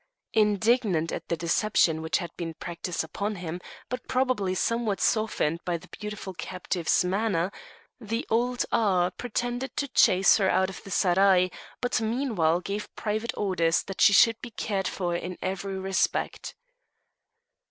Indignant 0.33 1.11
at 1.11 1.27
the 1.27 1.37
deception 1.37 2.01
which 2.01 2.17
had 2.17 2.35
been 2.35 2.55
practised 2.55 3.03
upon 3.03 3.35
him, 3.35 3.61
but 3.87 4.07
probably 4.07 4.55
somewhat 4.55 4.99
softened 4.99 5.59
by 5.63 5.77
the 5.77 5.89
beautiful 5.89 6.33
captive's 6.33 7.05
manner, 7.05 7.51
the 7.99 8.25
old 8.27 8.65
Aga 8.71 9.11
pretended 9.15 9.77
to 9.77 9.87
chase 9.89 10.37
her 10.37 10.49
out 10.49 10.71
of 10.71 10.83
the 10.83 10.89
seraglio, 10.89 11.51
but 11.81 12.01
meanwhile 12.01 12.61
gave 12.61 12.89
private 12.95 13.31
orders 13.37 13.83
that 13.83 14.01
she 14.01 14.11
should 14.11 14.41
be 14.41 14.49
cared 14.49 14.87
for 14.87 15.15
in 15.15 15.37
every 15.39 15.77
respect. 15.77 16.55